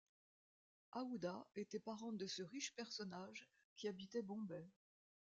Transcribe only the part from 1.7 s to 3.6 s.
parente de ce riche personnage